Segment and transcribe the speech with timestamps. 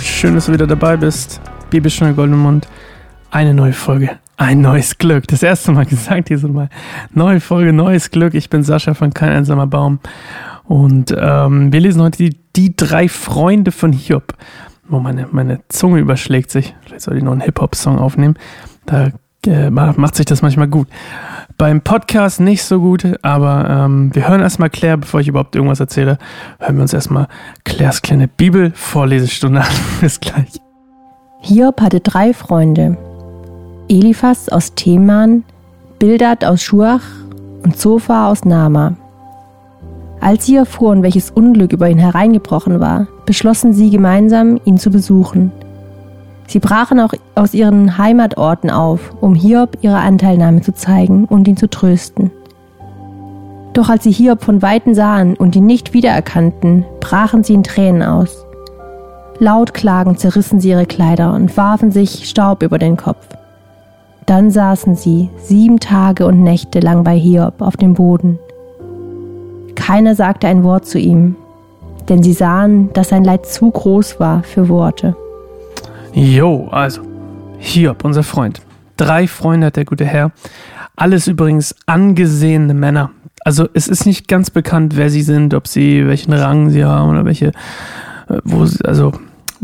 [0.00, 1.40] Schön, dass du wieder dabei bist.
[1.70, 2.68] Bibelstunde Goldemund.
[3.30, 4.10] Eine neue Folge.
[4.36, 5.26] Ein neues Glück.
[5.28, 6.68] Das erste Mal gesagt dieses Mal.
[7.12, 8.34] Neue Folge, neues Glück.
[8.34, 10.00] Ich bin Sascha von Kein einsamer Baum.
[10.64, 14.34] Und ähm, wir lesen heute die, die drei Freunde von Hiob.
[14.88, 16.74] Wo meine, meine Zunge überschlägt sich.
[16.84, 18.36] Vielleicht soll ich noch einen Hip-Hop-Song aufnehmen.
[18.86, 19.10] Da
[19.46, 20.88] äh, macht sich das manchmal gut.
[21.58, 25.80] Beim Podcast nicht so gut, aber ähm, wir hören erstmal Claire, bevor ich überhaupt irgendwas
[25.80, 26.18] erzähle,
[26.58, 27.28] hören wir uns erstmal
[27.64, 29.66] Claires kleine Bibel-Vorlesestunde an.
[30.00, 30.60] Bis gleich.
[31.40, 32.96] Hiob hatte drei Freunde.
[33.88, 35.44] Eliphas aus Theman,
[35.98, 37.02] Bildad aus Schuach
[37.62, 38.96] und Zophar aus Nama.
[40.20, 45.50] Als sie erfuhren, welches Unglück über ihn hereingebrochen war, beschlossen sie gemeinsam, ihn zu besuchen.
[46.52, 51.56] Sie brachen auch aus ihren Heimatorten auf, um Hiob ihre Anteilnahme zu zeigen und ihn
[51.56, 52.30] zu trösten.
[53.72, 58.02] Doch als sie Hiob von Weitem sahen und ihn nicht wiedererkannten, brachen sie in Tränen
[58.02, 58.44] aus.
[59.38, 63.26] Laut klagend zerrissen sie ihre Kleider und warfen sich Staub über den Kopf.
[64.26, 68.38] Dann saßen sie sieben Tage und Nächte lang bei Hiob auf dem Boden.
[69.74, 71.34] Keiner sagte ein Wort zu ihm,
[72.10, 75.16] denn sie sahen, dass sein Leid zu groß war für Worte.
[76.14, 77.02] Jo, also,
[77.58, 78.60] Hiob, unser Freund.
[78.98, 80.32] Drei Freunde hat der gute Herr.
[80.94, 83.10] Alles übrigens angesehene Männer.
[83.44, 87.10] Also es ist nicht ganz bekannt, wer sie sind, ob sie, welchen Rang sie haben
[87.10, 87.46] oder welche,
[88.28, 89.12] äh, wo sie, also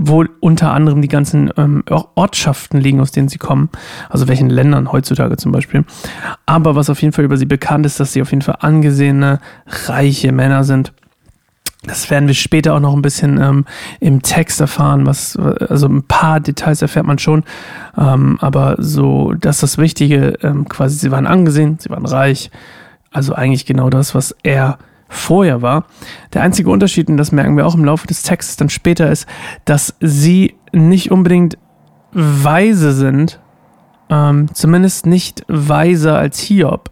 [0.00, 1.82] wo unter anderem die ganzen ähm,
[2.14, 3.68] Ortschaften liegen, aus denen sie kommen,
[4.08, 5.84] also welchen Ländern heutzutage zum Beispiel.
[6.46, 9.40] Aber was auf jeden Fall über sie bekannt ist, dass sie auf jeden Fall angesehene,
[9.66, 10.92] reiche Männer sind.
[11.84, 13.64] Das werden wir später auch noch ein bisschen ähm,
[14.00, 17.44] im Text erfahren, was, also ein paar Details erfährt man schon,
[17.96, 22.50] ähm, aber so, das ist das Wichtige, ähm, quasi, sie waren angesehen, sie waren reich,
[23.12, 25.86] also eigentlich genau das, was er vorher war.
[26.34, 29.26] Der einzige Unterschied, und das merken wir auch im Laufe des Textes dann später, ist,
[29.64, 31.58] dass sie nicht unbedingt
[32.12, 33.40] weise sind,
[34.10, 36.90] ähm, zumindest nicht weiser als Hiob.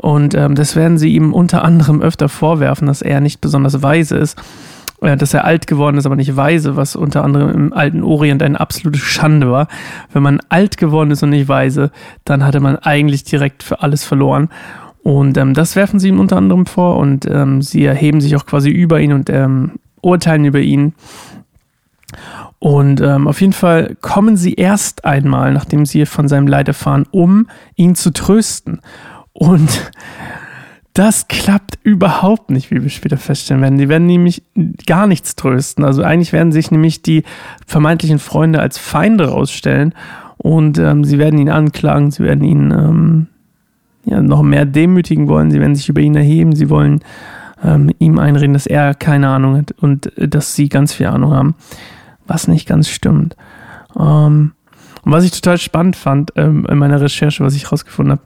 [0.00, 4.16] Und ähm, das werden sie ihm unter anderem öfter vorwerfen, dass er nicht besonders weise
[4.16, 4.40] ist,
[5.02, 8.42] äh, dass er alt geworden ist, aber nicht weise, was unter anderem im alten Orient
[8.42, 9.68] eine absolute Schande war.
[10.10, 11.90] Wenn man alt geworden ist und nicht weise,
[12.24, 14.48] dann hatte man eigentlich direkt für alles verloren.
[15.02, 18.46] Und ähm, das werfen sie ihm unter anderem vor und ähm, sie erheben sich auch
[18.46, 20.94] quasi über ihn und ähm, urteilen über ihn.
[22.58, 27.06] Und ähm, auf jeden Fall kommen sie erst einmal, nachdem sie von seinem Leid erfahren,
[27.10, 28.80] um ihn zu trösten.
[29.40, 29.90] Und
[30.92, 33.78] das klappt überhaupt nicht, wie wir später feststellen werden.
[33.78, 34.42] Die werden nämlich
[34.86, 35.82] gar nichts trösten.
[35.82, 37.22] Also eigentlich werden sich nämlich die
[37.66, 39.94] vermeintlichen Freunde als Feinde rausstellen
[40.36, 43.26] und ähm, sie werden ihn anklagen, sie werden ihn ähm,
[44.04, 47.00] ja, noch mehr demütigen wollen, sie werden sich über ihn erheben, sie wollen
[47.64, 51.32] ähm, ihm einreden, dass er keine Ahnung hat und äh, dass sie ganz viel Ahnung
[51.32, 51.54] haben,
[52.26, 53.36] was nicht ganz stimmt.
[53.98, 54.52] Ähm,
[55.02, 58.22] und was ich total spannend fand ähm, in meiner Recherche, was ich rausgefunden habe,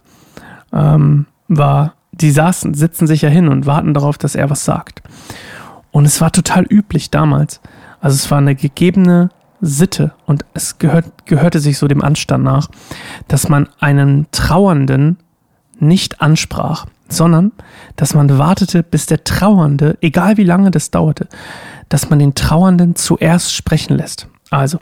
[0.75, 5.03] ähm, war, die saßen, sitzen sich ja hin und warten darauf, dass er was sagt.
[5.91, 7.61] Und es war total üblich damals.
[8.01, 9.31] Also es war eine gegebene
[9.61, 12.69] Sitte und es gehört, gehörte sich so dem Anstand nach,
[13.29, 15.19] dass man einen Trauernden
[15.79, 17.53] nicht ansprach, sondern
[17.97, 21.29] dass man wartete, bis der Trauernde, egal wie lange das dauerte,
[21.89, 24.29] dass man den Trauernden zuerst sprechen lässt.
[24.51, 24.79] Also,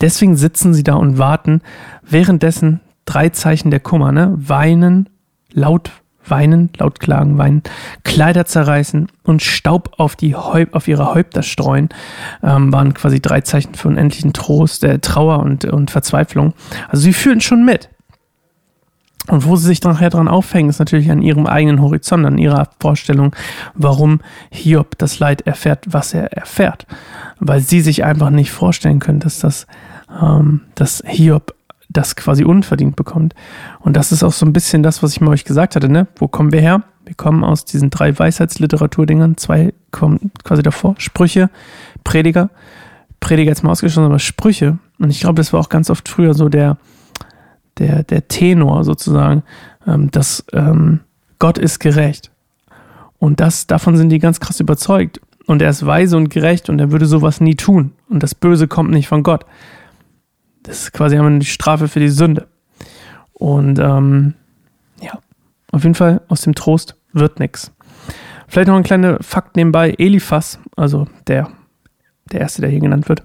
[0.00, 1.62] deswegen sitzen sie da und warten,
[2.02, 4.34] währenddessen drei Zeichen der Kummer, ne?
[4.36, 5.08] Weinen,
[5.56, 5.90] laut
[6.28, 7.62] weinen, laut klagen, weinen,
[8.04, 11.88] Kleider zerreißen und Staub auf, die Häup auf ihre Häupter streuen,
[12.42, 16.52] ähm, waren quasi drei Zeichen für unendlichen Trost, äh, Trauer und, und Verzweiflung.
[16.88, 17.90] Also sie fühlen schon mit.
[19.28, 22.68] Und wo sie sich nachher dran aufhängen, ist natürlich an ihrem eigenen Horizont, an ihrer
[22.78, 23.34] Vorstellung,
[23.74, 26.86] warum Hiob das Leid erfährt, was er erfährt.
[27.40, 29.66] Weil sie sich einfach nicht vorstellen können, dass das,
[30.22, 31.55] ähm, dass Hiob
[31.96, 33.34] das quasi unverdient bekommt.
[33.80, 36.06] Und das ist auch so ein bisschen das, was ich mal euch gesagt hatte, ne?
[36.16, 36.82] Wo kommen wir her?
[37.04, 41.50] Wir kommen aus diesen drei Weisheitsliteraturdingern, zwei kommen quasi davor, Sprüche,
[42.02, 42.50] Prediger,
[43.20, 44.78] Prediger jetzt mal ausgeschlossen, aber Sprüche.
[44.98, 46.78] Und ich glaube, das war auch ganz oft früher so der,
[47.78, 49.44] der, der Tenor sozusagen,
[49.86, 51.00] ähm, dass ähm,
[51.38, 52.30] Gott ist gerecht.
[53.18, 55.20] Und das, davon sind die ganz krass überzeugt.
[55.46, 57.92] Und er ist weise und gerecht und er würde sowas nie tun.
[58.08, 59.46] Und das Böse kommt nicht von Gott.
[60.66, 62.48] Das ist quasi einmal die Strafe für die Sünde.
[63.32, 64.34] Und ähm,
[65.00, 65.18] ja,
[65.70, 67.72] auf jeden Fall aus dem Trost wird nichts.
[68.48, 69.94] Vielleicht noch ein kleiner Fakt nebenbei.
[69.96, 71.48] Eliphas, also der,
[72.32, 73.22] der erste, der hier genannt wird,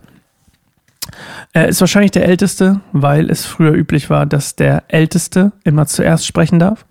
[1.54, 6.26] er ist wahrscheinlich der Älteste, weil es früher üblich war, dass der Älteste immer zuerst
[6.26, 6.86] sprechen darf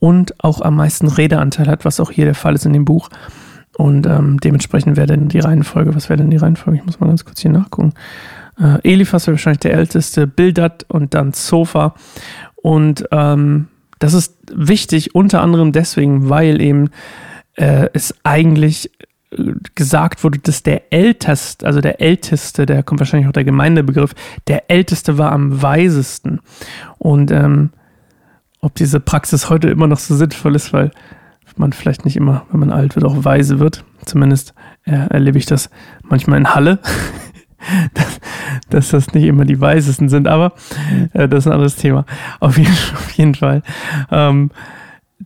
[0.00, 3.08] und auch am meisten Redeanteil hat, was auch hier der Fall ist in dem Buch.
[3.76, 6.78] Und ähm, dementsprechend wäre denn die Reihenfolge, was wäre denn die Reihenfolge?
[6.78, 7.94] Ich muss mal ganz kurz hier nachgucken.
[8.58, 11.94] Äh, Eliphas wäre wahrscheinlich der älteste, Bildad und dann Zophar.
[12.56, 13.68] Und ähm,
[13.98, 16.90] das ist wichtig, unter anderem deswegen, weil eben
[17.54, 18.90] äh, es eigentlich
[19.30, 24.14] äh, gesagt wurde, dass der Älteste, also der Älteste, der kommt wahrscheinlich auch der Gemeindebegriff,
[24.48, 26.40] der Älteste war am weisesten.
[26.98, 27.70] Und ähm,
[28.60, 30.90] ob diese Praxis heute immer noch so sinnvoll ist, weil
[31.56, 33.84] man vielleicht nicht immer, wenn man alt wird, auch weise wird.
[34.04, 34.54] Zumindest
[34.84, 35.70] äh, erlebe ich das
[36.02, 36.78] manchmal in Halle,
[37.94, 38.13] dass,
[38.74, 40.52] dass, das nicht immer die Weisesten sind, aber
[41.12, 42.04] äh, das ist ein anderes Thema.
[42.40, 43.62] Auf jeden, auf jeden Fall.
[44.10, 44.50] Ähm,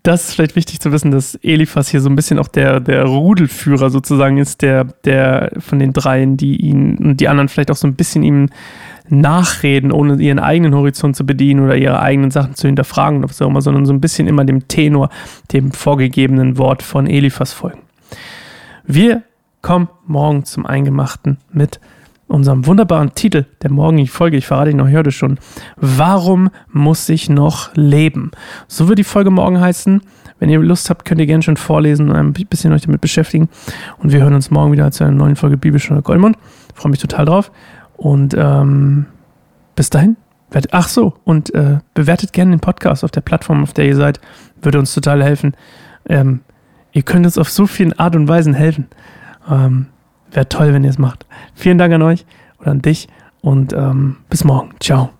[0.02, 3.04] das ist vielleicht wichtig zu wissen, dass Eliphas hier so ein bisschen auch der, der
[3.04, 7.76] Rudelführer sozusagen ist, der, der von den dreien, die ihn und die anderen vielleicht auch
[7.76, 8.50] so ein bisschen ihm
[9.08, 13.40] nachreden, ohne ihren eigenen Horizont zu bedienen oder ihre eigenen Sachen zu hinterfragen oder was
[13.40, 15.08] auch immer, sondern so ein bisschen immer dem Tenor,
[15.52, 17.80] dem vorgegebenen Wort von Eliphas folgen.
[18.86, 19.22] Wir
[19.62, 21.80] kommen morgen zum Eingemachten mit
[22.28, 24.36] unserem wunderbaren Titel der morgigen Folge.
[24.36, 25.38] Ich verrate ihn noch heute schon.
[25.76, 28.30] Warum muss ich noch leben?
[28.68, 30.02] So wird die Folge morgen heißen.
[30.38, 33.48] Wenn ihr Lust habt, könnt ihr gerne schon vorlesen und ein bisschen euch damit beschäftigen.
[33.98, 36.36] Und wir hören uns morgen wieder zu einer neuen Folge Bibelstunde Goldmund.
[36.74, 37.50] Freue mich total drauf.
[37.96, 39.06] Und ähm,
[39.74, 40.16] bis dahin.
[40.70, 44.20] Ach so, und äh, bewertet gerne den Podcast auf der Plattform, auf der ihr seid.
[44.62, 45.54] Würde uns total helfen.
[46.08, 46.40] Ähm,
[46.92, 48.86] ihr könnt uns auf so vielen Art und Weisen helfen.
[49.50, 49.86] Ähm,
[50.32, 51.26] Wäre toll, wenn ihr es macht.
[51.54, 52.24] Vielen Dank an euch
[52.60, 53.08] oder an dich
[53.40, 54.74] und ähm, bis morgen.
[54.80, 55.17] Ciao.